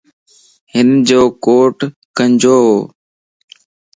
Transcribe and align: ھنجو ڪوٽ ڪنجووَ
ھنجو 0.73 1.21
ڪوٽ 1.45 1.77
ڪنجووَ 2.17 2.75